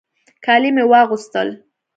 کالي 0.45 0.69
مې 0.75 0.83
واغوستل. 0.91 1.49